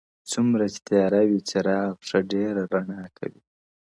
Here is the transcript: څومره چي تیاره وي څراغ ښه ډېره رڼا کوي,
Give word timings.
څومره 0.31 0.63
چي 0.73 0.79
تیاره 0.87 1.21
وي 1.29 1.39
څراغ 1.49 1.91
ښه 2.07 2.19
ډېره 2.31 2.63
رڼا 2.73 3.03
کوي, 3.17 3.41